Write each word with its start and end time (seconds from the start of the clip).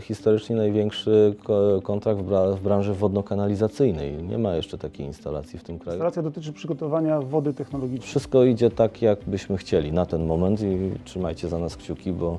historycznie 0.00 0.56
największy 0.56 1.34
ko- 1.44 1.80
kontrakt 1.82 2.20
w, 2.20 2.24
bra- 2.24 2.56
w 2.56 2.60
branży 2.62 2.94
wodno-kanalizacyjnej. 2.94 4.22
Nie 4.22 4.38
ma 4.38 4.54
jeszcze 4.56 4.78
takiej 4.78 5.06
instalacji 5.06 5.58
w 5.58 5.62
tym 5.64 5.78
kraju. 5.78 5.96
Instalacja 5.96 6.22
dotyczy 6.22 6.52
przygotowania 6.52 7.20
wody 7.20 7.54
technologicznej. 7.54 8.08
Wszystko 8.08 8.44
idzie 8.44 8.70
tak, 8.70 9.02
jak 9.02 9.18
byśmy 9.26 9.56
chcieli 9.56 9.92
na 9.92 10.06
ten 10.06 10.26
moment 10.26 10.62
i 10.62 10.90
trzymajcie 11.04 11.48
za 11.48 11.58
nas 11.58 11.76
kciuki, 11.76 12.12
bo, 12.12 12.38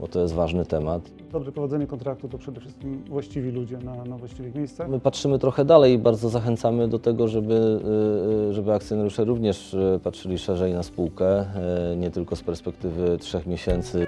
bo 0.00 0.08
to 0.08 0.20
jest 0.20 0.34
ważny 0.34 0.66
temat. 0.66 1.02
Dobre 1.32 1.52
prowadzenie 1.52 1.86
kontraktu 1.86 2.28
to 2.28 2.38
przede 2.38 2.60
wszystkim 2.60 3.02
właściwi 3.08 3.50
ludzie 3.50 3.78
na, 3.78 4.04
na 4.04 4.16
właściwych 4.16 4.54
miejscach. 4.54 4.88
My 4.88 5.00
patrzymy 5.00 5.38
trochę 5.38 5.64
dalej 5.64 5.92
i 5.94 5.98
bardzo 5.98 6.28
zachęcamy 6.28 6.88
do 6.88 6.98
tego, 6.98 7.28
żeby, 7.28 7.54
y, 7.54 8.48
y, 8.50 8.52
żeby 8.52 8.72
akcjonariusze 8.72 9.24
również 9.24 9.74
y, 9.74 10.00
patrzyli 10.02 10.38
szerzej 10.38 10.72
na 10.72 10.82
spółkę, 10.82 11.44
nie 11.96 12.10
tylko 12.10 12.36
z 12.36 12.42
perspektywy 12.42 13.18
trzech 13.18 13.46
miesięcy. 13.46 14.06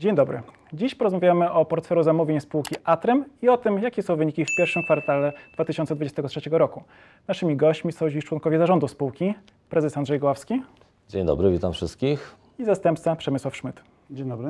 Dzień 0.00 0.14
dobry. 0.14 0.42
Dziś 0.72 0.94
porozmawiamy 0.94 1.52
o 1.52 1.64
portfelu 1.64 2.02
zamówień 2.02 2.40
spółki 2.40 2.74
Atrem 2.84 3.24
i 3.42 3.48
o 3.48 3.56
tym, 3.56 3.78
jakie 3.78 4.02
są 4.02 4.16
wyniki 4.16 4.44
w 4.44 4.54
pierwszym 4.58 4.82
kwartale 4.82 5.32
2023 5.54 6.40
roku. 6.50 6.82
Naszymi 7.28 7.56
gośćmi 7.56 7.92
są 7.92 8.10
dziś 8.10 8.24
członkowie 8.24 8.58
zarządu 8.58 8.88
spółki, 8.88 9.34
prezes 9.70 9.96
Andrzej 9.96 10.18
Goławski 10.18 10.62
Dzień 11.08 11.26
dobry, 11.26 11.50
witam 11.50 11.72
wszystkich. 11.72 12.36
i 12.58 12.64
zastępca 12.64 13.16
Przemysław 13.16 13.56
Szmyt. 13.56 13.82
Dzień 14.10 14.28
dobry. 14.28 14.48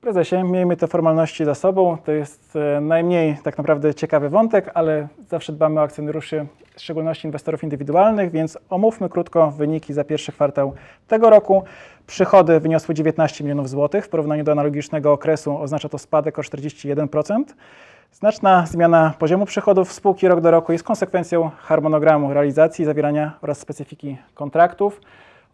Prezesie, 0.00 0.44
miejmy 0.44 0.76
te 0.76 0.86
formalności 0.86 1.44
za 1.44 1.54
sobą. 1.54 1.96
To 2.04 2.12
jest 2.12 2.56
e, 2.56 2.80
najmniej 2.80 3.38
tak 3.42 3.58
naprawdę 3.58 3.94
ciekawy 3.94 4.28
wątek, 4.28 4.70
ale 4.74 5.08
zawsze 5.28 5.52
dbamy 5.52 5.80
o 5.80 5.82
akcjonariuszy, 5.82 6.46
w 6.76 6.80
szczególności 6.80 7.26
inwestorów 7.26 7.62
indywidualnych, 7.62 8.30
więc 8.30 8.58
omówmy 8.70 9.08
krótko 9.08 9.50
wyniki 9.50 9.92
za 9.92 10.04
pierwszy 10.04 10.32
kwartał 10.32 10.72
tego 11.08 11.30
roku. 11.30 11.62
Przychody 12.06 12.60
wyniosły 12.60 12.94
19 12.94 13.44
milionów 13.44 13.68
złotych. 13.68 14.04
W 14.04 14.08
porównaniu 14.08 14.44
do 14.44 14.52
analogicznego 14.52 15.12
okresu 15.12 15.58
oznacza 15.58 15.88
to 15.88 15.98
spadek 15.98 16.38
o 16.38 16.42
41%. 16.42 17.44
Znaczna 18.12 18.66
zmiana 18.66 19.14
poziomu 19.18 19.46
przychodów 19.46 19.92
spółki 19.92 20.28
rok 20.28 20.40
do 20.40 20.50
roku 20.50 20.72
jest 20.72 20.84
konsekwencją 20.84 21.50
harmonogramu 21.58 22.34
realizacji, 22.34 22.84
zawierania 22.84 23.32
oraz 23.42 23.58
specyfiki 23.58 24.16
kontraktów. 24.34 25.00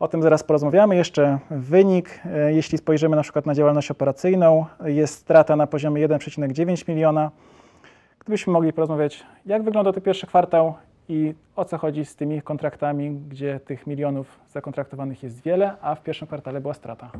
O 0.00 0.08
tym 0.08 0.22
zaraz 0.22 0.44
porozmawiamy. 0.44 0.96
Jeszcze 0.96 1.38
wynik, 1.50 2.20
e, 2.24 2.52
jeśli 2.52 2.78
spojrzymy 2.78 3.16
na 3.16 3.22
przykład 3.22 3.46
na 3.46 3.54
działalność 3.54 3.90
operacyjną, 3.90 4.66
jest 4.84 5.14
strata 5.14 5.56
na 5.56 5.66
poziomie 5.66 6.08
1,9 6.08 6.88
miliona. 6.88 7.30
Gdybyśmy 8.18 8.52
mogli 8.52 8.72
porozmawiać, 8.72 9.26
jak 9.46 9.62
wygląda 9.62 9.92
ten 9.92 10.02
pierwszy 10.02 10.26
kwartał 10.26 10.74
i 11.08 11.34
o 11.56 11.64
co 11.64 11.78
chodzi 11.78 12.04
z 12.04 12.16
tymi 12.16 12.42
kontraktami, 12.42 13.10
gdzie 13.10 13.60
tych 13.60 13.86
milionów 13.86 14.26
zakontraktowanych 14.52 15.22
jest 15.22 15.42
wiele, 15.42 15.72
a 15.80 15.94
w 15.94 16.02
pierwszym 16.02 16.26
kwartale 16.26 16.60
była 16.60 16.74
strata. 16.74 17.10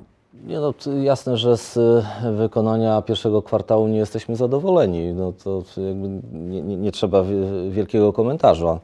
Nie 0.47 0.61
no, 0.61 0.75
jasne, 1.03 1.37
że 1.37 1.57
z 1.57 1.77
y, 1.77 2.03
wykonania 2.37 3.03
pierwszego 3.03 3.43
kwartału 3.43 3.89
nie 3.89 3.99
jesteśmy 3.99 4.37
zadowoleni. 4.37 5.13
No 5.15 5.33
to 5.45 5.63
nie, 6.33 6.63
nie, 6.63 6.77
nie 6.77 6.93
trzeba 6.93 7.23
wi- 7.23 7.71
wielkiego 7.71 8.13
komentarza. 8.13 8.81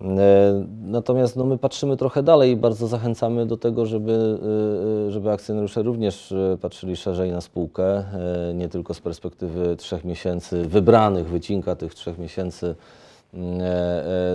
E, 0.00 0.64
Natomiast 0.82 1.36
no, 1.36 1.44
my 1.44 1.58
patrzymy 1.58 1.96
trochę 1.96 2.22
dalej 2.22 2.50
i 2.50 2.56
bardzo 2.56 2.86
zachęcamy 2.86 3.46
do 3.46 3.56
tego, 3.56 3.86
żeby, 3.86 4.38
y, 5.08 5.10
żeby 5.10 5.30
akcjonariusze 5.32 5.82
również 5.82 6.34
patrzyli 6.60 6.96
szerzej 6.96 7.32
na 7.32 7.40
spółkę, 7.40 7.84
e, 7.98 8.04
nie 8.54 8.68
tylko 8.68 8.94
z 8.94 9.00
perspektywy 9.00 9.76
trzech 9.76 10.04
miesięcy 10.04 10.62
wybranych, 10.68 11.28
wycinka 11.28 11.76
tych 11.76 11.94
trzech 11.94 12.18
miesięcy 12.18 12.66
e, 12.66 12.70
e, 12.70 12.74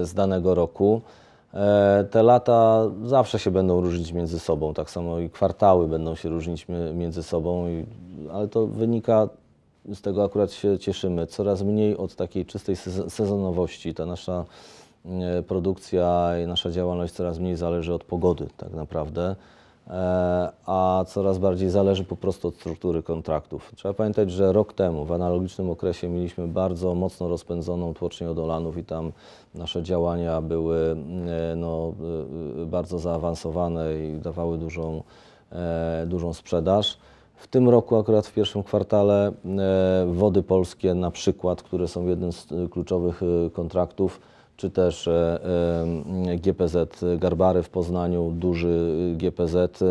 z 0.04 0.14
danego 0.14 0.56
roku. 0.56 1.02
E, 1.54 2.06
Te 2.12 2.24
lata 2.24 2.84
zawsze 3.06 3.40
się 3.40 3.52
będą 3.52 3.82
różnić 3.82 4.12
między 4.14 4.40
sobą, 4.40 4.74
tak 4.74 4.90
samo 4.90 5.20
i 5.20 5.30
kwartały 5.30 5.88
będą 5.88 6.16
się 6.16 6.30
różnić 6.30 6.68
mi- 6.70 6.94
między 6.94 7.23
sobą, 7.23 7.66
ale 8.34 8.48
to 8.48 8.68
wynika, 8.68 9.30
z 9.94 10.02
tego 10.02 10.23
akurat 10.23 10.52
się 10.52 10.80
cieszymy, 10.80 11.28
coraz 11.28 11.62
mniej 11.62 11.98
od 11.98 12.16
takiej 12.16 12.45
czystej 12.45 12.76
sez- 12.76 13.10
sezonowości. 13.14 13.94
Ta 13.94 14.05
nasza 14.05 14.45
e, 15.05 15.44
produkcja 15.44 16.32
i 16.44 16.48
nasza 16.48 16.72
działalność 16.72 17.14
coraz 17.14 17.39
mniej 17.39 17.55
zależy 17.55 17.94
od 17.94 18.04
pogody 18.04 18.48
tak 18.58 18.73
naprawdę, 18.73 19.22
e, 19.32 19.36
a 20.66 21.06
coraz 21.08 21.38
bardziej 21.38 21.70
zależy 21.70 22.04
po 22.04 22.16
prostu 22.16 22.48
od 22.48 22.56
struktury 22.56 23.04
kontraktów. 23.04 23.72
Trzeba 23.76 23.94
pamiętać, 23.94 24.32
że 24.32 24.54
rok 24.54 24.73
temu 24.73 25.06
w 25.06 25.12
analogicznym 25.12 25.70
okresie 25.70 26.10
mieliśmy 26.10 26.48
bardzo 26.48 26.96
mocno 26.96 27.28
rozpędzoną 27.28 27.94
tłocznię 27.94 28.30
odolanów 28.30 28.78
i 28.78 28.84
tam 28.84 29.12
nasze 29.56 29.84
działania 29.84 30.42
były 30.42 30.96
e, 31.52 31.56
no, 31.56 31.94
e, 32.58 32.62
e, 32.62 32.66
bardzo 32.66 33.00
zaawansowane 33.00 33.86
i 33.98 34.18
dawały 34.18 34.58
dużą, 34.58 35.04
e, 35.52 36.06
dużą 36.08 36.34
sprzedaż. 36.34 36.98
W 37.36 37.48
tym 37.48 37.70
roku, 37.70 37.96
akurat 37.96 38.28
w 38.28 38.34
pierwszym 38.34 38.64
kwartale, 38.64 39.28
e, 39.28 40.06
Wody 40.14 40.44
Polskie 40.44 40.94
na 40.94 41.12
przykład, 41.12 41.64
które 41.64 41.88
są 41.88 42.08
jednym 42.08 42.32
z 42.32 42.52
e, 42.52 42.67
kluczowych 42.70 43.22
e, 43.23 43.50
kontraktów, 43.50 44.20
czy 44.58 44.70
też 44.70 45.08
e, 45.08 45.39
e, 46.27 46.38
GPZ 46.38 47.05
Garbary 47.17 47.64
w 47.64 47.70
Poznaniu, 47.70 48.32
duży 48.32 48.92
e, 49.14 49.17
GPZ, 49.17 49.83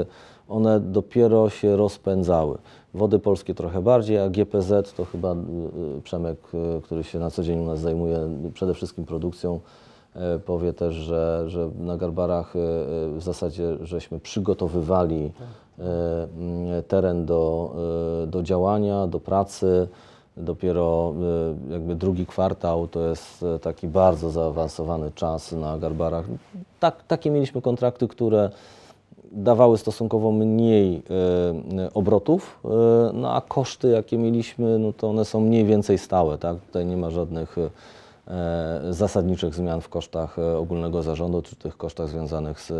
one 0.49 0.81
dopiero 0.81 1.51
się 1.51 1.77
rozpędzały. 1.77 2.59
Wody 2.95 3.19
Polskie 3.19 3.55
trochę 3.55 3.83
bardziej, 3.83 4.19
a 4.19 4.31
GPZ 4.31 4.93
to 4.97 5.05
chyba 5.05 5.29
e, 5.29 5.35
e, 5.35 6.01
Przemek, 6.03 6.39
który 6.83 7.05
się 7.05 7.19
na 7.19 7.31
co 7.31 7.43
dzień 7.43 7.59
u 7.59 7.67
nas 7.67 7.81
zajmuje 7.81 8.19
przede 8.55 8.75
wszystkim 8.75 9.05
produkcją, 9.05 9.61
e, 10.15 10.39
powie 10.39 10.73
też, 10.73 10.95
że, 10.95 11.45
że 11.47 11.71
na 11.79 11.97
Garbarach 11.97 12.53
w 13.17 13.23
zasadzie 13.23 13.77
żeśmy 13.83 14.21
przygotowywali 14.21 15.33
mm, 15.79 16.83
teren 16.89 17.27
do, 17.27 17.75
do 18.27 18.43
działania, 18.43 19.07
do 19.07 19.21
pracy. 19.21 19.89
Dopiero 20.37 21.15
e, 21.69 21.73
jakby 21.73 21.95
drugi 21.95 22.27
kwartał 22.27 22.89
to 22.89 23.01
jest 23.01 23.43
e, 23.43 23.59
taki 23.59 23.89
bardzo 23.89 24.31
zaawansowany 24.31 25.13
czas 25.13 25.53
na 25.53 25.79
Garbarach. 25.79 26.27
Tak, 26.81 27.03
takie 27.07 27.31
mieliśmy 27.31 27.63
kontrakty, 27.63 28.09
które 28.09 28.51
dawały 29.35 29.79
stosunkowo 29.79 30.33
mniej 30.33 31.03
e, 31.77 31.95
obrotów, 31.95 32.61
e, 32.65 32.69
no 33.13 33.35
a 33.35 33.41
koszty, 33.41 33.89
jakie 33.89 34.19
mieliśmy, 34.19 34.79
no 34.79 34.93
to 34.93 35.11
one 35.11 35.25
są 35.25 35.41
mniej 35.41 35.65
więcej 35.65 35.99
stałe, 35.99 36.39
tak? 36.39 36.57
Tutaj 36.61 36.87
nie 36.87 36.97
ma 36.97 37.11
żadnych 37.11 37.57
e, 37.59 37.71
zasadniczych 38.91 39.55
zmian 39.55 39.81
w 39.81 39.89
kosztach 39.89 40.37
ogólnego 40.59 41.03
zarządu, 41.03 41.43
czy 41.43 41.57
tych 41.57 41.77
kosztach 41.77 42.09
związanych 42.09 42.61
z 42.61 42.73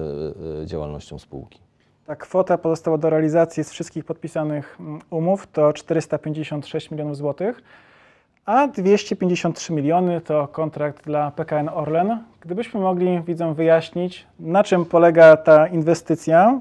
działalnością 0.67 1.19
spółki. 1.19 1.64
Ta 2.07 2.17
kwota 2.17 2.59
pozostała 2.59 2.99
do 2.99 3.11
realizacji 3.11 3.65
z 3.65 3.71
wszystkich 3.71 4.05
podpisanych 4.05 4.77
mm, 4.81 5.01
umów 5.11 5.47
to 5.47 5.73
456 5.73 6.91
milionów 6.91 7.17
złotych, 7.17 7.63
a 8.45 8.69
253 8.69 9.73
miliony 9.73 10.21
to 10.21 10.49
kontrakt 10.49 11.05
dla 11.05 11.31
PKN 11.31 11.69
Orlen. 11.69 12.19
Gdybyśmy 12.41 12.81
mogli 12.81 13.23
widzom 13.23 13.55
wyjaśnić, 13.55 14.27
na 14.41 14.65
czym 14.65 14.85
polega 14.85 15.37
ta 15.37 15.67
inwestycja, 15.67 16.61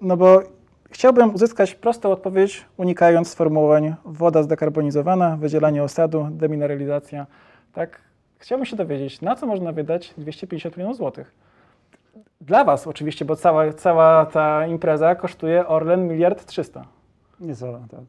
no 0.00 0.16
bo 0.16 0.42
chciałbym 0.90 1.34
uzyskać 1.34 1.74
prostą 1.74 2.12
odpowiedź, 2.12 2.64
unikając 2.76 3.28
sformułowań 3.28 3.94
woda 4.04 4.42
zdekarbonizowana, 4.42 5.36
wydzielanie 5.36 5.82
osadu, 5.82 6.28
demineralizacja. 6.30 7.26
Tak, 7.72 8.00
chciałbym 8.38 8.66
się 8.66 8.76
dowiedzieć, 8.76 9.20
na 9.20 9.36
co 9.36 9.46
można 9.46 9.72
wydać 9.72 10.14
250 10.18 10.76
milionów 10.76 10.96
złotych? 10.96 11.32
Dla 12.40 12.64
Was 12.64 12.86
oczywiście, 12.86 13.24
bo 13.24 13.36
cała, 13.36 13.72
cała 13.72 14.26
ta 14.26 14.66
impreza 14.66 15.14
kosztuje 15.14 15.66
Orlen 15.66 16.08
miliard 16.08 16.44
300. 16.44 16.84
Niecała, 17.40 17.80
tak. 17.90 18.04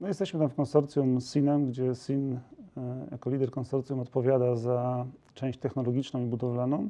No 0.00 0.08
jesteśmy 0.08 0.40
tam 0.40 0.48
w 0.48 0.54
konsorcjum 0.54 1.20
z 1.20 1.32
SIN-em, 1.32 1.66
gdzie 1.66 1.94
SIN 1.94 2.38
e, 2.76 3.06
jako 3.10 3.30
lider 3.30 3.50
konsorcjum 3.50 4.00
odpowiada 4.00 4.56
za 4.56 5.06
część 5.34 5.58
technologiczną 5.58 6.22
i 6.22 6.26
budowlaną. 6.26 6.88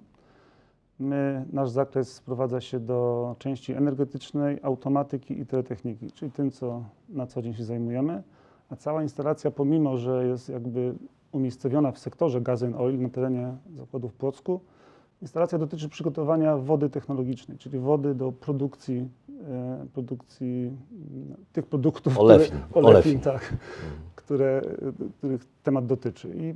My, 0.98 1.44
nasz 1.52 1.70
zakres 1.70 2.14
sprowadza 2.14 2.60
się 2.60 2.80
do 2.80 3.34
części 3.38 3.72
energetycznej, 3.72 4.58
automatyki 4.62 5.40
i 5.40 5.46
teletechniki, 5.46 6.12
czyli 6.12 6.30
tym, 6.32 6.50
co 6.50 6.84
na 7.08 7.26
co 7.26 7.42
dzień 7.42 7.54
się 7.54 7.64
zajmujemy. 7.64 8.22
A 8.70 8.76
cała 8.76 9.02
instalacja, 9.02 9.50
pomimo 9.50 9.96
że 9.96 10.26
jest 10.26 10.48
jakby 10.48 10.94
umiejscowiona 11.32 11.92
w 11.92 11.98
sektorze 11.98 12.40
and 12.48 12.76
Oil 12.76 13.00
na 13.00 13.08
terenie 13.08 13.56
zakładu 13.76 14.08
w 14.08 14.14
Płocku, 14.14 14.60
instalacja 15.22 15.58
dotyczy 15.58 15.88
przygotowania 15.88 16.56
wody 16.56 16.90
technologicznej, 16.90 17.58
czyli 17.58 17.78
wody 17.78 18.14
do 18.14 18.32
produkcji, 18.32 19.08
e, 19.48 19.86
produkcji 19.92 20.70
mm, 20.92 21.36
tych 21.52 21.66
produktów, 21.66 22.18
Olefin, 22.18 22.58
które, 22.70 22.86
olefin. 22.86 23.20
tak, 23.20 23.56
które, 24.16 24.62
których 25.18 25.46
temat 25.62 25.86
dotyczy. 25.86 26.28
I 26.36 26.54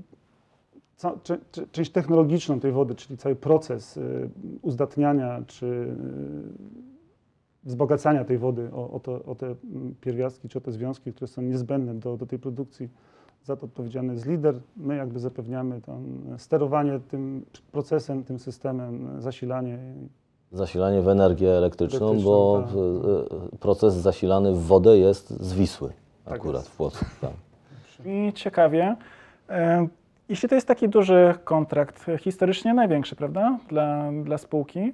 część 1.73 1.91
technologiczną 1.91 2.61
tej 2.61 2.73
wody, 2.73 2.95
czyli 2.95 3.17
cały 3.17 3.37
proces 3.37 3.97
y, 3.97 4.31
uzdatniania 4.63 5.43
czy 5.47 5.67
y, 5.67 5.95
wzbogacania 7.65 8.25
tej 8.25 8.39
wody 8.39 8.71
o, 8.73 8.91
o, 8.91 9.01
to, 9.01 9.25
o 9.25 9.35
te 9.35 9.47
mm, 9.47 9.95
pierwiastki 10.01 10.49
czy 10.49 10.59
o 10.59 10.61
te 10.61 10.73
związki, 10.73 11.13
które 11.13 11.29
są 11.29 11.43
niezbędne 11.43 11.95
do, 11.95 12.17
do 12.17 12.27
tej 12.27 12.39
produkcji, 12.39 12.89
za 13.45 13.57
to 13.57 13.67
odpowiedzialny 13.67 14.13
jest 14.13 14.27
lider. 14.27 14.55
My 14.77 14.97
jakby 14.97 15.21
zapewniamy 15.21 15.81
tam 15.81 16.05
sterowanie 16.39 17.01
tym 17.01 17.45
procesem, 17.73 18.25
tym 18.25 18.39
systemem, 18.39 19.21
zasilanie. 19.23 19.79
Zasilanie 20.53 21.03
w 21.03 21.09
energię 21.09 21.57
elektryczną, 21.57 21.99
Elektryczną, 21.99 22.31
bo 22.31 22.63
tak. 22.63 23.55
e, 23.55 23.59
proces 23.59 23.95
zasilany 23.95 24.53
w 24.53 24.63
wodę 24.63 24.99
jest 24.99 25.31
z 25.31 25.55
Wisły 25.55 25.93
Tak 26.25 26.35
akurat 26.35 26.63
jest. 26.63 26.75
w 26.75 26.77
Płocku. 26.77 27.05
Tak. 27.21 27.31
I 28.07 28.33
ciekawie, 28.33 28.97
e, 29.49 29.89
jeśli 30.29 30.49
to 30.49 30.55
jest 30.55 30.69
taki 30.69 30.89
duży 30.89 31.35
kontrakt, 31.45 32.09
e, 32.09 32.19
historycznie 32.19 32.75
największy, 32.75 33.17
prawda, 33.17 33.59
dla, 33.69 34.11
dla 34.25 34.39
spółki, 34.39 34.93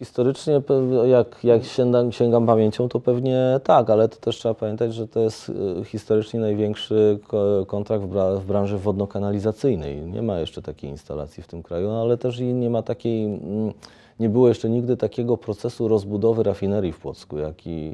Historycznie, 0.00 0.62
jak, 1.04 1.44
jak 1.44 1.64
sięgam, 1.64 2.12
sięgam 2.12 2.46
pamięcią, 2.46 2.88
to 2.88 3.00
pewnie 3.00 3.60
tak, 3.64 3.90
ale 3.90 4.08
to 4.08 4.16
też 4.16 4.36
trzeba 4.36 4.54
pamiętać, 4.54 4.94
że 4.94 5.08
to 5.08 5.20
jest 5.20 5.52
e, 5.80 5.84
historycznie 5.84 6.40
największy 6.40 7.18
ko- 7.28 7.66
kontrakt 7.66 8.04
w, 8.04 8.08
bra- 8.08 8.38
w 8.38 8.46
branży 8.46 8.78
wodno-kanalizacyjnej. 8.78 10.06
Nie 10.06 10.22
ma 10.22 10.38
jeszcze 10.38 10.62
takiej 10.62 10.90
instalacji 10.90 11.42
w 11.42 11.46
tym 11.46 11.62
kraju, 11.62 11.88
no, 11.88 12.00
ale 12.00 12.16
też 12.16 12.40
nie 12.40 12.70
ma 12.70 12.82
takiej, 12.82 13.24
mm, 13.24 13.72
nie 14.20 14.28
było 14.28 14.48
jeszcze 14.48 14.70
nigdy 14.70 14.96
takiego 14.96 15.36
procesu 15.36 15.88
rozbudowy 15.88 16.42
rafinerii 16.42 16.92
w 16.92 16.98
Płocku, 16.98 17.38
jaki, 17.38 17.92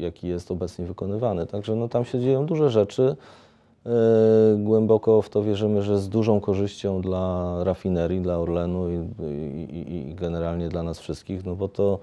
jaki 0.00 0.28
jest 0.28 0.50
obecnie 0.50 0.84
wykonywany. 0.84 1.46
Także 1.46 1.76
no, 1.76 1.88
tam 1.88 2.04
się 2.04 2.20
dzieją 2.20 2.46
duże 2.46 2.70
rzeczy. 2.70 3.16
E, 3.86 3.90
Głęboko 4.58 5.22
w 5.22 5.28
to 5.28 5.42
wierzymy, 5.42 5.82
że 5.82 5.98
z 5.98 6.08
dużą 6.08 6.40
korzyścią 6.40 7.00
dla 7.00 7.54
rafinerii, 7.64 8.20
dla 8.20 8.38
Orlenu 8.38 8.88
i, 8.90 8.94
i, 9.76 10.10
i- 10.10 10.14
generalnie 10.14 10.68
dla 10.68 10.82
nas 10.82 10.98
wszystkich, 10.98 11.44
no 11.44 11.56
bo 11.56 11.68
to, 11.68 11.98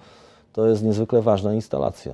to 0.53 0.67
jest 0.67 0.83
niezwykle 0.83 1.21
ważna 1.21 1.53
instalacja. 1.53 2.13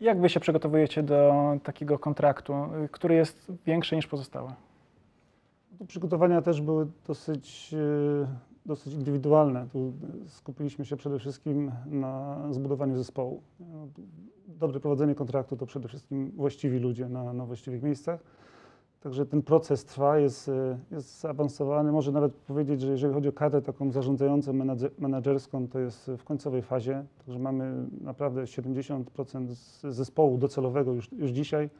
jak 0.00 0.20
wy 0.20 0.28
się 0.28 0.40
przygotowujecie 0.40 1.02
do 1.02 1.32
takiego 1.62 1.98
kontraktu, 1.98 2.54
który 2.90 3.14
jest 3.14 3.52
większy 3.66 3.96
niż 3.96 4.06
pozostałe? 4.06 4.52
Przygotowania 5.88 6.42
też 6.42 6.60
były 6.60 6.86
dosyć, 7.06 7.74
e, 8.22 8.26
dosyć 8.66 8.92
indywidualne. 8.94 9.66
Tu 9.72 9.92
skupiliśmy 10.28 10.84
się 10.84 10.96
przede 10.96 11.18
wszystkim 11.18 11.70
na 11.86 12.38
zbudowaniu 12.50 12.96
zespołu. 12.96 13.40
Dobre 14.48 14.80
prowadzenie 14.80 15.14
kontraktu 15.14 15.56
to 15.56 15.66
przede 15.66 15.88
wszystkim 15.88 16.30
właściwi 16.36 16.78
ludzie 16.78 17.08
na, 17.08 17.32
na 17.32 17.44
właściwych 17.46 17.82
miejscach. 17.82 18.20
Także 19.00 19.26
ten 19.26 19.42
proces 19.42 19.84
trwa, 19.84 20.18
jest, 20.18 20.48
e, 20.48 20.78
jest 20.90 21.20
zaawansowany. 21.20 21.92
Może 21.92 22.12
nawet 22.12 22.32
powiedzieć, 22.32 22.80
że 22.80 22.90
jeżeli 22.92 23.14
chodzi 23.14 23.28
o 23.28 23.32
kadrę 23.32 23.62
taką 23.62 23.90
zarządzającą, 23.90 24.52
menadżerską, 24.98 25.68
to 25.68 25.78
jest 25.78 26.10
w 26.18 26.24
końcowej 26.24 26.62
fazie. 26.62 27.04
Także 27.18 27.38
mamy 27.38 27.86
naprawdę 28.00 28.46
70% 28.46 29.50
z- 29.50 29.80
zespołu 29.94 30.38
docelowego 30.38 30.92
już, 30.92 31.12
już 31.12 31.30
dzisiaj 31.30 31.70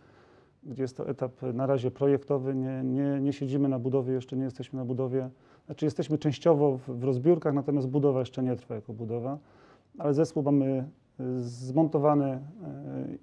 gdzie 0.63 0.83
jest 0.83 0.97
to 0.97 1.09
etap 1.09 1.43
na 1.55 1.67
razie 1.67 1.91
projektowy. 1.91 2.55
Nie, 2.55 2.83
nie, 2.85 3.21
nie 3.21 3.33
siedzimy 3.33 3.69
na 3.69 3.79
budowie, 3.79 4.13
jeszcze 4.13 4.37
nie 4.37 4.45
jesteśmy 4.45 4.79
na 4.79 4.85
budowie. 4.85 5.31
Znaczy 5.67 5.85
jesteśmy 5.85 6.19
częściowo 6.19 6.79
w, 6.79 6.99
w 7.01 7.05
rozbiórkach, 7.05 7.55
natomiast 7.55 7.89
budowa 7.89 8.21
jeszcze 8.21 8.43
nie 8.43 8.57
trwa 8.57 8.75
jako 8.75 8.93
budowa, 8.93 9.39
ale 9.99 10.15
zespół 10.15 10.43
mamy 10.43 10.67
y, 10.67 10.85
zmontowany 11.41 12.39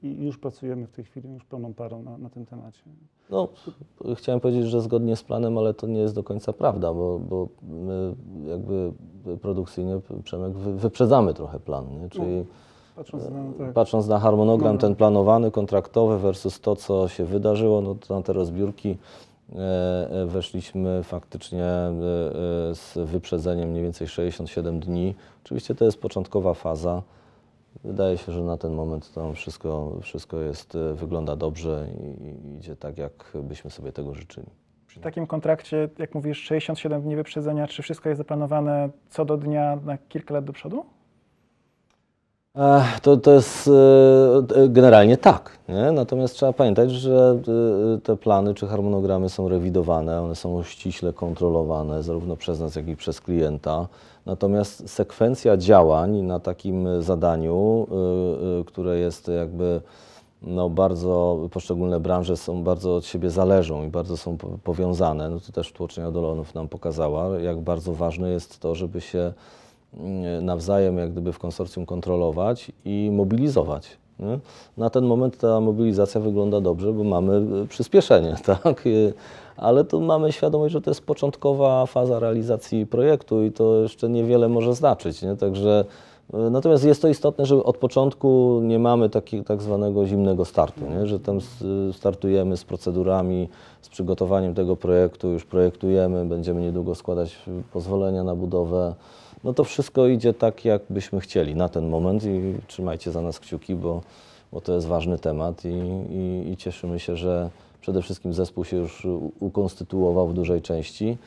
y, 0.02 0.08
i 0.08 0.26
już 0.26 0.38
pracujemy 0.38 0.88
w 0.88 0.92
tej 0.92 1.06
chwili 1.06 1.30
już 1.34 1.46
pełną 1.46 1.74
parą 1.74 2.04
na, 2.04 2.18
na 2.18 2.30
tym 2.30 2.46
temacie. 2.46 2.82
No, 3.30 3.48
chciałem 4.16 4.40
powiedzieć, 4.40 4.66
że 4.66 4.82
zgodnie 4.82 5.16
z 5.16 5.24
planem, 5.24 5.58
ale 5.58 5.74
to 5.74 5.88
nie 5.88 6.00
jest 6.00 6.16
do 6.16 6.24
końca 6.24 6.54
prawda, 6.54 6.94
bo, 6.94 7.20
bo 7.20 7.48
my 7.64 8.16
jakby 8.46 8.92
produkcyjnie, 9.42 10.00
Przemek, 10.24 10.54
wy- 10.54 10.74
wyprzedzamy 10.76 11.34
trochę 11.34 11.60
plan, 11.60 11.86
nie? 12.02 12.10
czyli 12.10 12.46
Patrząc 12.96 13.24
na, 13.30 13.44
tak, 13.58 13.74
patrząc 13.74 14.08
na 14.08 14.20
harmonogram 14.20 14.74
No. 14.76 14.82
ten 14.82 14.96
planowany, 14.96 15.52
kontraktowy 15.52 16.20
versus 16.20 16.60
to, 16.60 16.76
co 16.76 17.08
się 17.08 17.26
wydarzyło, 17.26 17.82
no 17.82 17.96
to 17.96 18.16
na 18.16 18.22
te 18.22 18.34
rozbiórki 18.34 18.98
e, 19.56 20.12
e, 20.12 20.26
weszliśmy 20.26 21.04
faktycznie 21.04 21.64
e, 21.64 21.90
e, 21.90 21.92
z 22.76 22.98
wyprzedzeniem 23.06 23.70
mniej 23.70 23.84
więcej 23.84 24.08
67 24.08 24.80
dni. 24.80 25.16
Oczywiście 25.46 25.76
to 25.76 25.86
jest 25.86 26.02
początkowa 26.02 26.54
faza. 26.54 27.02
Wydaje 27.83 28.18
się, 28.18 28.31
że 28.31 28.41
na 28.41 28.57
ten 28.57 28.74
moment 28.74 29.13
to 29.13 29.33
wszystko, 29.33 30.00
wszystko 30.01 30.39
jest, 30.39 30.75
e, 30.75 30.94
wygląda 30.94 31.35
dobrze 31.35 31.88
i 32.00 32.56
idzie 32.57 32.75
tak, 32.75 32.97
jak 32.97 33.33
byśmy 33.44 33.69
sobie 33.71 33.91
tego 33.91 34.13
życzyli. 34.13 34.47
Przy 34.88 35.00
takim 35.00 35.27
kontrakcie, 35.27 35.89
jak 35.97 36.15
mówisz, 36.15 36.38
67 36.38 37.01
dni 37.01 37.15
wyprzedzenia, 37.15 37.68
czy 37.68 37.81
wszystko 37.81 38.09
jest 38.09 38.18
zaplanowane 38.18 38.89
co 39.09 39.25
do 39.25 39.38
dnia 39.38 39.79
na 39.85 39.97
kilka 39.97 40.33
lat 40.33 40.45
do 40.45 40.53
przodu? 40.53 40.85
To, 43.01 43.18
to 43.18 43.31
jest 43.31 43.68
e, 43.68 44.62
e, 44.63 44.69
generalnie 44.69 45.18
tak, 45.18 45.57
nie? 45.69 45.92
natomiast 45.92 46.36
trzeba 46.36 46.54
pamiętać, 46.54 46.92
że 46.92 47.39
e, 47.98 48.01
te 48.01 48.18
plany 48.18 48.54
czy 48.54 48.68
harmonogramy 48.68 49.30
są 49.30 49.50
rewidowane, 49.50 50.21
one 50.21 50.36
są 50.36 50.63
ściśle 50.63 51.13
kontrolowane 51.13 52.04
zarówno 52.04 52.36
przez 52.36 52.59
nas, 52.59 52.75
jak 52.75 52.88
i 52.88 52.95
przez 52.95 53.21
klienta. 53.21 53.88
Natomiast 54.25 54.89
sekwencja 54.89 55.57
działań 55.57 56.21
na 56.21 56.39
takim 56.39 57.04
zadaniu, 57.04 57.88
które 58.65 59.00
jest 59.00 59.27
jakby 59.27 59.81
no 60.42 60.69
bardzo, 60.69 61.39
poszczególne 61.51 62.00
branże 62.00 62.38
są 62.38 62.63
bardzo 62.63 62.95
od 62.95 63.06
siebie 63.06 63.30
zależą 63.30 63.83
i 63.83 63.88
bardzo 63.88 64.18
są 64.18 64.38
po- 64.38 64.57
powiązane, 64.63 65.30
no 65.30 65.39
to 65.39 65.51
też 65.51 65.71
tłocznia 65.71 66.12
Dolonów 66.12 66.56
nam 66.56 66.68
pokazała, 66.68 67.39
jak 67.39 67.60
bardzo 67.60 67.94
ważne 67.94 68.30
jest 68.30 68.60
to, 68.60 68.75
żeby 68.75 69.01
się 69.01 69.33
nawzajem 70.42 70.98
jak 70.98 71.12
gdyby 71.12 71.34
w 71.34 71.39
konsorcjum 71.39 71.86
kontrolować 71.86 72.72
i 72.86 73.10
mobilizować. 73.13 73.98
Nie? 74.19 74.39
Na 74.78 74.89
ten 74.89 75.06
moment 75.06 75.38
ta 75.38 75.60
mobilizacja 75.60 76.22
wygląda 76.22 76.62
dobrze, 76.62 76.94
bo 76.94 77.04
mamy 77.04 77.62
y, 77.63 77.68
przyspieszenie, 77.68 78.36
tak? 78.63 78.88
Y, 78.88 79.13
Ale 79.57 79.84
tu 79.84 80.01
mamy 80.01 80.31
świadomość, 80.31 80.74
że 80.74 80.81
to 80.81 80.92
jest 80.92 81.06
początkowa 81.06 81.86
faza 81.86 82.19
realizacji 82.19 82.86
projektu 82.86 83.44
i 83.44 83.51
to 83.51 83.75
jeszcze 83.75 84.10
niewiele 84.10 84.50
może 84.50 84.75
znaczyć. 84.75 85.22
Nie? 85.22 85.36
Także, 85.36 85.86
y, 86.34 86.50
natomiast 86.50 86.84
jest 86.84 87.01
to 87.01 87.07
istotne, 87.07 87.45
że 87.45 87.63
od 87.63 87.78
początku 87.78 88.60
nie 88.63 88.80
mamy 88.80 89.10
takiego 89.10 89.44
tak 89.44 89.62
zwanego 89.62 90.06
zimnego 90.06 90.45
startu, 90.45 90.81
nie? 90.89 91.07
że 91.07 91.19
tam 91.19 91.39
startujemy 91.94 92.57
z 92.57 92.63
procedurami, 92.63 93.50
z 93.81 93.89
przygotowaniem 93.89 94.54
tego 94.54 94.75
projektu, 94.75 95.28
już 95.28 95.45
projektujemy, 95.45 96.25
będziemy 96.25 96.62
niedługo 96.62 96.95
składać 96.95 97.36
y, 97.48 97.63
pozwolenia 97.74 98.24
na 98.24 98.36
budowę. 98.36 98.95
No 99.44 99.54
to 99.54 99.63
wszystko 99.63 100.07
idzie 100.07 100.34
tak, 100.34 100.66
jak 100.66 100.81
byśmy 100.89 101.19
chcieli 101.19 101.56
na 101.56 101.69
ten 101.69 101.89
moment 101.89 102.24
i 102.24 102.54
trzymajcie 102.68 103.12
za 103.12 103.22
nas 103.22 103.39
kciuki, 103.39 103.75
bo, 103.75 104.01
bo 104.51 104.62
to 104.62 104.74
jest 104.74 104.88
ważny 104.88 105.19
temat 105.19 105.66
i, 105.66 105.69
i, 106.13 106.51
i 106.51 106.57
cieszymy 106.57 107.00
się, 107.00 107.16
że 107.16 107.50
przede 107.81 108.01
wszystkim 108.01 108.34
zespół 108.34 108.66
się 108.66 108.78
już 108.78 109.07
ukonstytuował 109.39 110.28
w 110.28 110.34
dużej 110.34 110.62
części, 110.62 111.18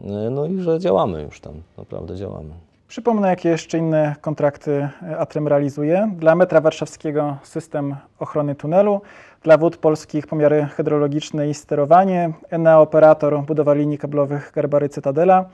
y, 0.00 0.04
no 0.30 0.46
i 0.46 0.60
że 0.60 0.80
działamy 0.80 1.22
już 1.22 1.40
tam, 1.40 1.54
naprawdę 1.78 2.16
działamy. 2.16 2.50
Przypomnę, 2.88 3.28
jakie 3.28 3.48
jeszcze 3.48 3.78
inne 3.78 4.16
kontrakty 4.20 4.88
e, 5.02 5.18
Atrem 5.18 5.48
realizuje. 5.48 6.10
Dla 6.18 6.34
metra 6.34 6.60
warszawskiego 6.60 7.36
system 7.42 7.96
ochrony 8.18 8.54
tunelu, 8.54 9.00
dla 9.42 9.58
wód 9.58 9.76
polskich 9.76 10.26
pomiary 10.26 10.68
hydrologiczne 10.76 11.48
i 11.48 11.54
sterowanie, 11.54 12.32
Enea 12.50 12.80
Operator 12.80 13.42
budowa 13.42 13.74
linii 13.74 13.98
kablowych 13.98 14.52
Garbary 14.54 14.88
Cytadela. 14.88 15.44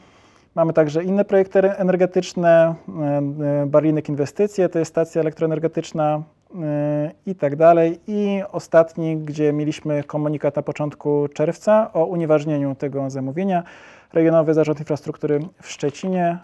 Mamy 0.55 0.73
także 0.73 1.05
inne 1.05 1.25
projekty 1.25 1.77
energetyczne, 1.77 2.75
e, 2.89 3.63
e, 3.63 3.67
Barlinek 3.67 4.09
Inwestycje, 4.09 4.69
to 4.69 4.79
jest 4.79 4.91
stacja 4.91 5.21
elektroenergetyczna 5.21 6.23
e, 6.63 7.11
i 7.27 7.35
tak 7.35 7.57
dalej. 7.57 8.01
I 8.07 8.43
ostatni, 8.53 9.17
gdzie 9.17 9.53
mieliśmy 9.53 10.05
komunikat 10.05 10.57
na 10.57 10.63
początku 10.63 11.29
czerwca 11.35 11.93
o 11.93 12.05
unieważnieniu 12.05 12.75
tego 12.75 13.11
zamówienia, 13.11 13.63
Regionowy 14.13 14.55
Zarząd 14.55 14.79
Infrastruktury 14.79 15.41
w 15.63 15.69
Szczecinie 15.69 16.39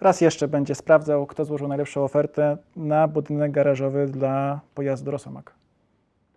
raz 0.00 0.20
jeszcze 0.20 0.48
będzie 0.48 0.74
sprawdzał, 0.74 1.26
kto 1.26 1.44
złożył 1.44 1.68
najlepszą 1.68 2.04
ofertę 2.04 2.56
na 2.76 3.08
budynek 3.08 3.52
garażowy 3.52 4.06
dla 4.06 4.60
pojazdu 4.74 5.10
Rosomak. 5.10 5.54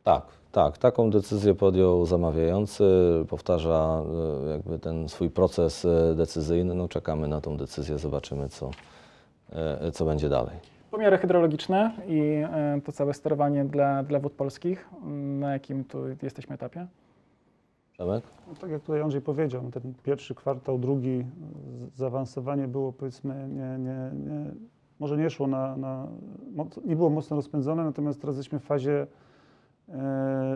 Tak, 0.03 0.23
tak. 0.51 0.77
Taką 0.77 1.09
decyzję 1.09 1.55
podjął 1.55 2.05
zamawiający, 2.05 2.83
powtarza 3.29 4.01
e, 4.45 4.49
jakby 4.49 4.79
ten 4.79 5.09
swój 5.09 5.29
proces 5.29 5.85
e, 5.85 6.15
decyzyjny. 6.15 6.75
No 6.75 6.87
czekamy 6.87 7.27
na 7.27 7.41
tą 7.41 7.57
decyzję, 7.57 7.97
zobaczymy 7.97 8.49
co, 8.49 8.71
e, 9.51 9.91
co 9.91 10.05
będzie 10.05 10.29
dalej. 10.29 10.55
Pomiary 10.91 11.17
hydrologiczne 11.17 11.91
i 12.07 12.43
to 12.85 12.91
całe 12.91 13.13
sterowanie 13.13 13.65
dla, 13.65 14.03
dla 14.03 14.19
wód 14.19 14.33
polskich. 14.33 14.89
Na 15.39 15.53
jakim 15.53 15.83
tu 15.83 15.97
jesteśmy 16.23 16.55
etapie? 16.55 16.87
Przemek? 17.93 18.23
No, 18.47 18.53
tak 18.61 18.69
jak 18.69 18.81
tutaj 18.81 19.01
Andrzej 19.01 19.21
powiedział, 19.21 19.71
ten 19.71 19.93
pierwszy 20.03 20.35
kwartał, 20.35 20.79
drugi, 20.79 21.25
zaawansowanie 21.95 22.67
było 22.67 22.93
powiedzmy, 22.93 23.49
nie, 23.49 23.79
nie, 23.79 24.11
nie, 24.13 24.51
może 24.99 25.17
nie 25.17 25.29
szło 25.29 25.47
na, 25.47 25.77
na, 25.77 26.07
nie 26.85 26.95
było 26.95 27.09
mocno 27.09 27.35
rozpędzone, 27.35 27.83
natomiast 27.83 28.21
teraz 28.21 28.35
jesteśmy 28.35 28.59
w 28.59 28.63
fazie 28.63 29.07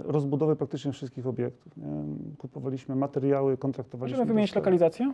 rozbudowy 0.04 0.56
praktycznie 0.56 0.92
wszystkich 0.92 1.28
obiektów. 1.28 1.78
Nie? 1.78 1.86
Kupowaliśmy 2.38 2.96
materiały, 2.96 3.58
kontraktowaliśmy. 3.58 4.18
Możemy 4.18 4.34
wymienić 4.34 4.56
lokalizację? 4.56 5.14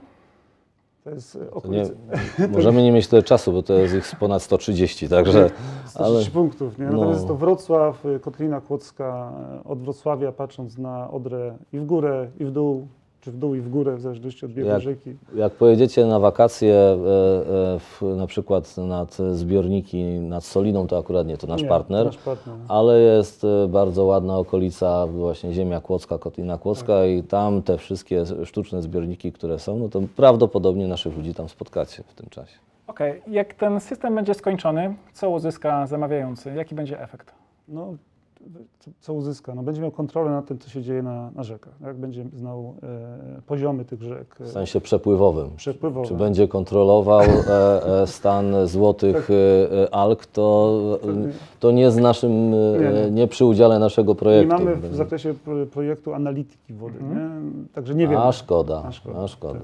To 1.03 1.10
jest 1.10 1.36
e, 1.36 1.39
To 1.39 1.46
nie, 1.46 1.51
okolice, 1.51 1.93
możemy 2.58 2.84
nie 2.84 2.91
mieć 2.91 3.08
tyle 3.08 3.24
czasu, 3.24 3.51
bo 3.51 3.63
to 3.63 3.74
jest 3.74 3.96
ich 3.96 4.20
ponad 4.20 4.41
130, 4.41 5.10
także 5.10 5.50
130 5.86 6.32
punktów. 6.32 6.79
Nie? 6.79 6.86
no. 6.86 6.91
Natomiast 6.91 7.20
jest 7.20 7.27
to 7.27 7.36
Wrocław, 7.36 8.05
y, 8.05 8.20
Kotlina 8.20 8.62
Kłodzka, 8.62 9.34
e, 9.63 9.63
od 9.63 9.79
Wrocławia 9.79 10.32
patrząc 10.32 10.77
na 10.77 11.12
Odrę 11.12 11.58
i 11.74 11.79
w 11.79 11.86
górę, 11.86 12.27
i 12.39 12.46
w 12.46 12.51
dół, 12.51 12.88
czy 13.24 13.32
w 13.32 13.38
dół 13.38 13.56
i 13.56 13.62
w 13.62 13.70
górę, 13.70 13.96
w 13.96 14.01
zależności 14.01 14.46
od 14.46 14.51
biegu 14.51 14.70
Jak- 14.70 14.82
rzeki. 14.82 15.15
Jak 15.36 15.53
pojedziecie 15.53 16.06
na 16.06 16.20
wakacje, 16.20 16.74
e, 16.75 16.94
e, 16.96 17.80
w, 17.80 18.01
na 18.18 18.27
przykład 18.27 18.77
nad 18.77 19.18
zbiorniki 19.32 20.03
nad 20.03 20.44
Soliną, 20.44 20.88
to 20.88 20.98
akurat 20.98 21.27
nie, 21.27 21.38
to 21.38 21.48
nasz 21.48 21.62
Nie, 21.62 21.68
partner. 21.68 22.06
Nasz 22.06 22.18
partner. 22.18 22.56
Ale 22.68 23.00
jest 23.00 23.44
e, 23.44 23.68
bardzo 23.68 24.06
ładna 24.06 24.38
okolica, 24.38 25.08
właśnie 25.08 25.53
ziemia 25.53 25.82
Kłodzka, 25.82 26.18
Kotlina 26.18 26.58
Kłodzka 26.58 27.06
i 27.06 27.24
tam 27.24 27.62
te 27.62 27.77
wszystkie 27.77 28.24
sztuczne 28.46 28.82
zbiorniki, 28.82 29.32
które 29.32 29.60
są, 29.60 29.80
no 29.80 29.89
to 29.89 30.01
prawdopodobnie 30.15 30.88
naszych 30.88 31.18
ludzi 31.18 31.34
tam 31.34 31.50
spotkacie 31.50 32.03
w 32.08 32.13
tym 32.13 32.30
czasie. 32.30 32.58
Okej, 32.88 33.22
jak 33.27 33.53
ten 33.53 33.80
system 33.80 34.15
będzie 34.15 34.34
skończony, 34.34 34.96
co 35.13 35.30
uzyska 35.30 35.88
zamawiający? 35.88 36.53
Jaki 36.56 36.75
będzie 36.75 37.01
efekt? 37.01 37.34
No, 37.68 37.94
co- 39.00 39.13
uzyska? 39.13 39.55
No, 39.55 39.63
będzie 39.63 39.81
miał 39.81 39.91
kontrolę 39.91 40.31
nad 40.31 40.45
tym, 40.45 40.59
co 40.59 40.69
się 40.69 40.81
dzieje 40.81 41.03
na, 41.03 41.31
na 41.35 41.43
rzekach. 41.43 41.73
Jak 41.81 41.97
będzie 41.97 42.25
znał 42.35 42.75
e, 43.38 43.41
poziomy 43.47 43.85
tych 43.85 44.01
rzek, 44.01 44.35
W 44.39 44.41
e, 44.41 44.47
sensie 44.47 44.81
przepływowym. 44.81 45.50
przepływowe. 45.55 46.07
Czy 46.07 46.13
będzie 46.13 46.47
kontrolował 46.47 47.21
e, 47.21 48.01
e, 48.01 48.07
stan 48.07 48.67
złotych 48.67 49.29
e, 49.31 49.33
e, 49.83 49.95
alg, 49.95 50.25
to, 50.25 50.79
Pewnie. 51.01 51.27
to 51.59 51.71
nie 51.71 51.91
z 51.91 51.97
naszym, 51.97 52.51
Nie, 52.51 53.01
nie. 53.05 53.12
nie 53.12 53.27
przy 53.27 53.45
udziale 53.45 53.79
naszego 53.79 54.12
Nie 54.12 54.15
projektu. 54.19 54.53
mamy 54.55 54.75
w 54.75 54.95
zakresie 54.95 55.33
pro- 55.33 55.65
projektu 55.65 56.13
analityki 56.13 56.73
wody, 56.73 57.00
nie? 57.03 57.29
Także 57.73 57.95
nie 57.95 58.07
wiemy. 58.07 58.21
A 58.23 58.31
szkoda, 58.31 58.83
A 58.85 58.91
szkoda, 58.91 59.19
a 59.19 59.27
szkoda. 59.27 59.59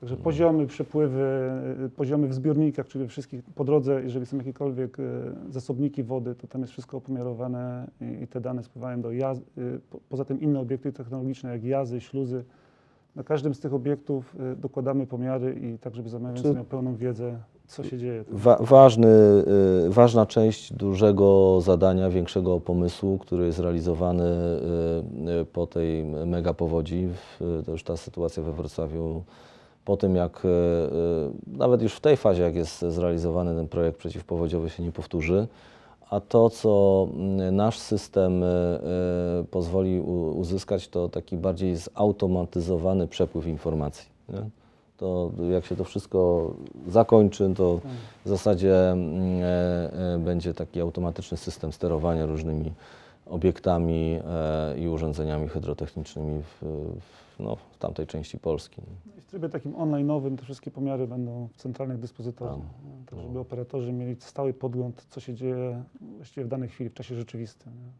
Także 0.00 0.16
poziomy, 0.16 0.66
przepływy, 0.66 1.50
y, 1.86 1.88
poziomy 1.88 2.28
w 2.28 2.34
zbiornikach, 2.34 2.86
czyli 2.88 3.08
wszystkich 3.08 3.42
po 3.54 3.64
drodze, 3.64 4.02
jeżeli 4.02 4.26
są 4.26 4.36
jakiekolwiek 4.36 4.98
y, 4.98 5.02
zasobniki 5.50 6.02
wody, 6.02 6.34
to 6.34 6.46
tam 6.46 6.60
jest 6.60 6.72
wszystko 6.72 6.96
opomiarowane 6.96 7.86
i, 8.22 8.26
te 8.26 8.40
dane 8.40 8.62
spływają 8.62 9.00
do 9.02 9.12
jaz. 9.12 9.38
y, 9.38 9.42
po- 9.90 9.98
Poza 10.08 10.24
tym 10.24 10.40
inne 10.40 10.60
obiekty 10.60 10.92
technologiczne, 10.92 11.50
jak 11.50 11.64
jazy, 11.64 12.00
śluzy. 12.00 12.44
Na 13.16 13.22
każdym 13.24 13.54
z 13.54 13.60
tych 13.60 13.74
obiektów 13.74 14.36
dokładamy 14.56 15.06
pomiary 15.06 15.54
i 15.62 15.78
tak, 15.78 15.94
żeby 15.94 16.08
zamawiający 16.08 16.42
Czy- 16.48 16.54
miał 16.54 16.64
pełną 16.64 16.96
wiedzę, 16.96 17.38
co 17.66 17.84
się 17.84 17.98
dzieje. 17.98 18.24
Wa 18.30 18.56
ważny, 18.60 19.08
ważna 19.88 20.26
część 20.26 20.72
dużego 20.72 21.58
zadania, 21.60 22.10
większego 22.10 22.60
pomysłu, 22.60 23.18
który 23.18 23.46
jest 23.46 23.58
realizowany 23.58 24.24
po 25.52 25.66
tej 25.66 26.04
mega 26.04 26.54
powodzi, 26.54 27.08
to 27.66 27.72
już 27.72 27.82
ta 27.82 27.96
sytuacja 27.96 28.42
we 28.42 28.52
Wrocławiu, 28.52 29.22
po 29.86 29.96
tym 29.96 30.16
jak 30.16 30.44
y, 30.44 30.48
y, 30.48 31.58
nawet 31.58 31.82
już 31.82 31.94
w 31.94 32.00
tej 32.00 32.16
fazie, 32.16 32.42
jak 32.42 32.54
jest 32.54 32.80
zrealizowany 32.80 33.54
ten 33.54 33.68
projekt 33.68 33.98
przeciwpowodziowy 33.98 34.70
się 34.70 34.82
nie 34.82 34.92
powtórzy, 34.92 35.46
a 36.10 36.20
to, 36.20 36.50
co 36.50 37.06
mm, 37.14 37.56
nasz 37.56 37.78
system 37.78 38.42
y, 38.42 38.46
pozwoli 39.50 40.00
uzyskać, 40.34 40.88
to 40.88 41.08
taki 41.08 41.36
bardziej 41.36 41.76
zautomatyzowany 41.76 43.08
przepływ 43.08 43.46
informacji. 43.46 44.08
Nie? 44.28 44.42
To 44.96 45.30
jak 45.50 45.66
się 45.66 45.76
to 45.76 45.84
wszystko 45.84 46.50
zakończy, 46.88 47.52
to 47.56 47.80
w 48.24 48.28
zasadzie 48.28 48.90
mm, 48.90 49.42
e, 49.42 50.14
e, 50.14 50.18
będzie 50.18 50.54
taki 50.54 50.80
automatyczny 50.80 51.36
system 51.36 51.72
sterowania 51.72 52.26
różnymi 52.26 52.72
obiektami 53.26 54.20
e, 54.24 54.78
i 54.78 54.88
urządzeniami 54.88 55.48
hydrotechnicznymi 55.48 56.42
w, 56.42 56.64
w, 57.00 57.40
no, 57.40 57.56
w 57.56 57.78
tamtej 57.78 58.06
części 58.06 58.38
Polski. 58.38 58.82
I 59.18 59.20
w 59.20 59.26
trybie 59.26 59.48
takim 59.48 59.72
online'owym 59.72 60.36
te 60.36 60.42
wszystkie 60.42 60.70
pomiary 60.70 61.06
będą 61.06 61.48
w 61.52 61.56
centralnych 61.56 61.98
dyspozytorach, 61.98 62.56
nie? 62.56 63.06
tak 63.06 63.20
żeby 63.20 63.38
operatorzy 63.38 63.92
mieli 63.92 64.16
stały 64.20 64.54
podgląd, 64.54 65.06
co 65.10 65.20
się 65.20 65.34
dzieje 65.34 65.82
właściwie 66.16 66.44
w 66.46 66.48
danej 66.48 66.68
chwili, 66.68 66.90
w 66.90 66.94
czasie 66.94 67.14
rzeczywistym. 67.14 67.72
Nie? 67.72 67.90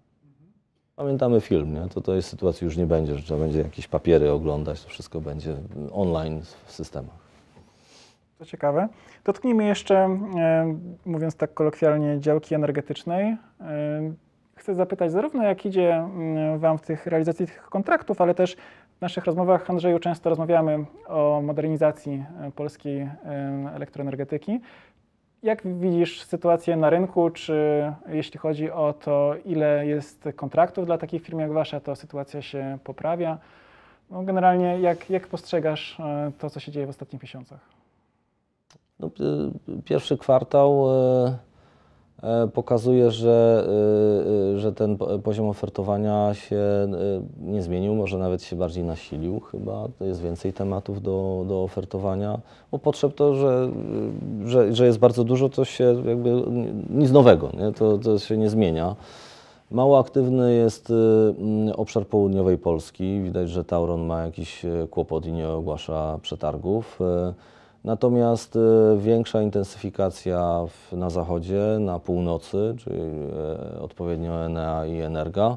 Pamiętamy 0.97 1.40
film, 1.40 1.75
nie? 1.75 1.88
To 1.88 2.00
tej 2.00 2.23
sytuacji 2.23 2.64
już 2.64 2.76
nie 2.76 2.87
będzie, 2.87 3.16
że 3.16 3.23
trzeba 3.23 3.40
będzie 3.40 3.59
jakieś 3.59 3.88
papiery 3.88 4.30
oglądać, 4.30 4.83
to 4.85 4.88
wszystko 4.88 5.21
będzie 5.21 5.56
online 5.92 6.40
w 6.64 6.73
systemach. 6.73 7.26
To 8.38 8.45
ciekawe. 8.45 8.88
Dotknijmy 9.25 9.64
jeszcze, 9.64 9.97
e, 9.97 10.78
mówiąc 11.06 11.37
tak 11.37 11.54
kolokwialnie, 11.54 12.21
działki 12.21 12.54
energetycznej. 12.54 13.37
E, 13.61 14.12
Chcę 14.59 14.75
zapytać, 14.75 15.13
zarówno 15.13 15.43
jak 15.43 15.67
idzie 15.67 15.95
mm, 15.95 16.59
Wam 16.59 16.79
w 16.79 16.83
tych 16.83 17.07
realizacji 17.07 17.47
tych 17.47 17.63
kontraktów, 17.63 18.21
ale 18.21 18.35
też 18.35 18.57
w 18.99 19.01
naszych 19.01 19.25
rozmowach, 19.25 19.71
Andrzeju, 19.71 19.99
często 19.99 20.31
rozmawiamy 20.31 20.85
o 21.07 21.41
modernizacji 21.45 22.25
e, 22.41 22.51
polskiej 22.51 23.01
e, 23.01 23.11
elektroenergetyki. 23.75 24.61
Jak 25.43 25.67
widzisz 25.79 26.23
sytuację 26.23 26.77
na 26.77 26.91
rynku, 26.91 27.31
czy 27.31 27.93
jeśli 28.09 28.39
chodzi 28.39 28.71
o 28.71 28.93
to, 28.93 29.35
ile 29.45 29.87
jest 29.87 30.29
kontraktów 30.37 30.87
dla 30.87 30.99
takich 30.99 31.23
firm 31.23 31.39
jak 31.39 31.53
Wasza, 31.53 31.81
to 31.81 31.97
sytuacja 31.97 32.43
się 32.43 32.79
poprawia? 32.85 33.39
No, 34.11 34.23
generalnie, 34.23 34.81
jak, 34.81 35.11
jak 35.11 35.27
postrzegasz 35.27 36.01
e, 36.01 36.33
to, 36.39 36.51
co 36.51 36.61
się 36.61 36.73
dzieje 36.73 36.87
w 36.87 36.91
ostatnich 36.91 37.23
miesiącach? 37.23 37.61
No, 39.01 39.11
pierwszy 39.85 40.19
kwartał 40.19 40.87
y, 40.87 41.46
pokazuje, 42.54 43.11
że, 43.11 43.66
y, 44.52 44.54
y, 44.56 44.59
że 44.59 44.73
ten 44.73 44.97
po- 44.99 45.18
poziom 45.18 45.49
ofertowania 45.49 46.35
się 46.35 46.61
nie 47.40 47.62
zmienił, 47.62 47.95
może 47.95 48.18
nawet 48.18 48.42
się 48.42 48.56
bardziej 48.56 48.85
nasilił 48.85 49.40
chyba. 49.40 49.88
Jest 50.00 50.21
więcej 50.21 50.52
tematów 50.52 51.02
do, 51.02 51.45
do 51.49 51.62
ofertowania. 51.62 52.38
Bo 52.73 52.78
potrzeb 52.78 53.14
to, 53.14 53.35
że, 53.35 53.68
że, 54.45 54.75
że 54.75 54.87
jest 54.87 54.99
bardzo 54.99 55.25
dużo, 55.25 55.49
to 55.49 55.64
się 55.64 56.02
jakby 56.06 56.42
nic 56.90 57.11
nowego, 57.12 57.50
nie? 57.59 57.73
To, 57.73 57.99
to 57.99 58.18
się 58.18 58.37
nie 58.37 58.50
zmienia. 58.50 58.97
Mało 59.71 59.99
aktywny 59.99 60.54
jest 60.54 60.92
obszar 61.76 62.06
południowej 62.06 62.59
Polski. 62.59 63.21
Widać, 63.21 63.50
że 63.50 63.64
Tauron 63.64 64.06
ma 64.06 64.23
jakiś 64.23 64.66
kłopot 64.90 65.26
i 65.26 65.33
nie 65.33 65.49
ogłasza 65.49 66.18
przetargów. 66.23 66.99
Y, 67.87 67.88
Natomiast 67.88 68.57
y, 68.57 68.61
większa 68.99 69.43
intensyfikacja 69.43 70.66
w, 70.69 70.97
na 70.97 71.11
zachodzie, 71.11 71.76
na 71.81 71.99
północy, 71.99 72.75
czyli 72.78 73.00
e, 73.00 73.81
odpowiednio 73.81 74.45
Enea 74.45 74.87
i 74.87 75.00
Energa. 75.00 75.57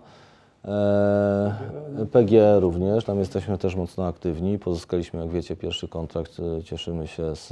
E, 0.66 2.06
PG 2.12 2.60
również, 2.60 3.06
tam 3.06 3.20
jesteśmy 3.20 3.58
też 3.58 3.76
mocno 3.76 4.06
aktywni. 4.06 4.60
Pozyskaliśmy, 4.60 5.20
jak 5.20 5.30
wiecie, 5.30 5.56
pierwszy 5.56 5.88
kontrakt. 5.88 6.40
y, 6.40 6.64
Cieszymy 6.64 7.08
się 7.08 7.36
z 7.36 7.52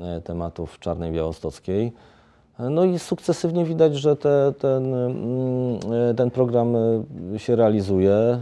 e, 0.00 0.20
tematów 0.20 0.78
Czarnej 0.78 1.12
Białostockiej. 1.12 1.92
No 2.58 2.84
i 2.84 2.98
sukcesywnie 2.98 3.64
widać, 3.64 3.96
że 3.96 4.16
te, 4.16 4.52
ten, 4.58 4.94
mm, 4.94 6.16
ten 6.16 6.30
program 6.30 6.76
e, 7.34 7.38
się 7.38 7.56
realizuje. 7.56 8.38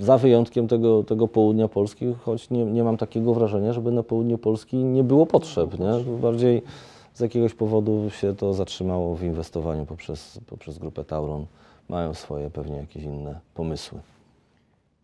Za 0.00 0.18
wyjątkiem 0.18 0.68
tego, 0.68 1.04
tego 1.04 1.28
południa 1.28 1.68
Polski, 1.68 2.14
choć 2.24 2.50
nie, 2.50 2.64
nie 2.64 2.84
mam 2.84 2.96
takiego 2.96 3.34
wrażenia, 3.34 3.72
żeby 3.72 3.92
na 3.92 4.02
południu 4.02 4.38
Polski 4.38 4.76
nie 4.76 5.04
było 5.04 5.26
potrzeb. 5.26 5.78
Nie? 5.78 6.14
Bardziej 6.22 6.62
z 7.14 7.20
jakiegoś 7.20 7.54
powodu 7.54 8.10
się 8.10 8.36
to 8.36 8.54
zatrzymało 8.54 9.16
w 9.16 9.22
inwestowaniu 9.22 9.86
poprzez, 9.86 10.40
poprzez 10.46 10.78
grupę 10.78 11.04
Tauron. 11.04 11.46
Mają 11.88 12.14
swoje 12.14 12.50
pewnie 12.50 12.76
jakieś 12.76 13.02
inne 13.02 13.40
pomysły. 13.54 13.98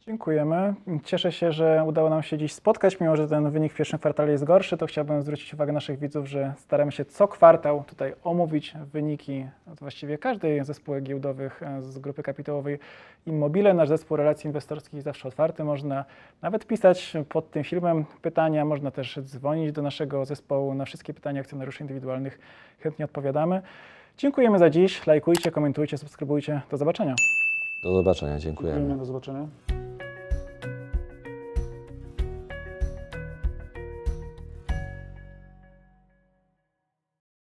Dziękujemy. 0.07 0.75
Cieszę 1.05 1.33
się, 1.33 1.53
że 1.53 1.85
udało 1.87 2.11
nam 2.11 2.23
się 2.23 2.39
dziś 2.39 2.53
spotkać, 2.53 3.01
mimo 3.01 3.17
że 3.17 3.29
ten 3.29 3.51
wynik 3.51 3.73
w 3.73 3.77
pierwszym 3.77 3.99
kwartale 3.99 4.33
jest 4.33 4.45
gorszy, 4.45 4.77
to 4.77 4.87
chciałbym 4.87 5.23
zwrócić 5.23 5.55
uwagę 5.55 5.73
naszych 5.73 5.99
widzów, 5.99 6.27
że 6.27 6.55
staramy 6.59 6.93
się 6.93 7.05
co 7.05 7.29
kwartał 7.29 7.85
tutaj 7.87 8.15
omówić 8.25 8.75
wyniki 8.93 9.47
właściwie 9.67 10.19
każdej 10.19 10.65
ze 10.65 10.75
spółek 10.75 11.05
giełdowych 11.05 11.63
e, 11.63 11.83
z 11.83 11.99
grupy 11.99 12.23
kapitałowej 12.23 12.79
Immobile. 13.27 13.75
Nasz 13.75 13.89
zespół 13.89 14.17
relacji 14.17 14.47
inwestorskich 14.47 14.95
jest 14.95 15.05
zawsze 15.05 15.29
otwarty. 15.29 15.65
Można 15.65 16.05
nawet 16.43 16.67
pisać 16.67 17.13
pod 17.29 17.51
tym 17.51 17.65
filmem 17.65 18.05
pytania, 18.23 18.65
można 18.65 18.91
też 18.91 19.19
dzwonić 19.23 19.73
do 19.73 19.83
naszego 19.83 20.25
zespołu 20.25 20.75
na 20.75 20.85
wszystkie 20.85 21.15
pytania 21.15 21.41
akcjonariuszy 21.41 21.83
indywidualnych. 21.83 22.39
Chętnie 22.81 23.05
odpowiadamy. 23.05 23.63
Dziękujemy 24.19 24.59
za 24.59 24.71
dziś. 24.71 25.07
Lajkujcie, 25.07 25.51
komentujcie, 25.51 25.99
subskrybujcie. 25.99 26.61
Do 26.71 26.77
zobaczenia. 26.77 27.15
Do 27.83 27.93
zobaczenia, 27.95 28.39
dziękujemy. 28.39 28.79
Dziękujemy, 28.79 28.99
do 28.99 29.05
zobaczenia. 29.05 29.47